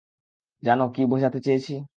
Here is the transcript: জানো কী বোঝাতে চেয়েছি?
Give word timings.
জানো 0.63 0.85
কী 0.89 1.01
বোঝাতে 1.05 1.39
চেয়েছি? 1.39 1.73